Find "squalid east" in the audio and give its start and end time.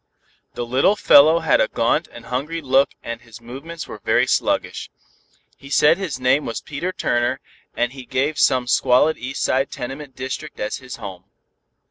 8.65-9.43